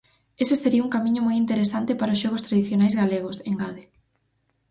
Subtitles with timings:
[0.43, 3.83] Ese sería un camiño moi interesante para os xogos tradicionais galegos, engade.